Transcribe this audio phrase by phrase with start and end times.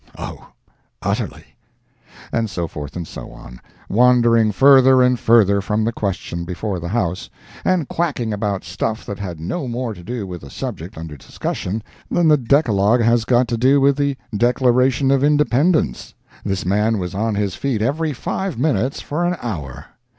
[0.17, 0.47] —oh,
[1.03, 1.43] utterly!
[2.31, 6.87] And so forth and so on, wandering further and further from the question before the
[6.87, 7.29] House,
[7.63, 11.83] and quacking about stuff that had no more to do with the subject under discussion
[12.09, 16.15] than the Decalogue has got to do with the Declaration of Independence.
[16.43, 19.85] This man was on his feet every five minutes for an hour.